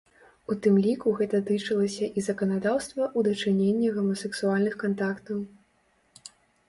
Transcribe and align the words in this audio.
У 0.53 0.55
тым 0.65 0.77
ліку 0.85 1.11
гэта 1.19 1.41
тычылася 1.49 2.09
і 2.17 2.25
заканадаўства 2.29 3.03
ў 3.17 3.27
дачыненні 3.29 3.93
гомасексуальных 3.99 4.73
кантактаў. 4.85 5.37